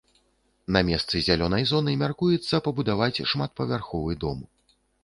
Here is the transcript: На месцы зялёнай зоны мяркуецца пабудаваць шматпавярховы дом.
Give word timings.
На 0.77 0.81
месцы 0.87 1.21
зялёнай 1.27 1.67
зоны 1.73 1.91
мяркуецца 2.05 2.63
пабудаваць 2.69 3.23
шматпавярховы 3.35 4.21
дом. 4.27 4.47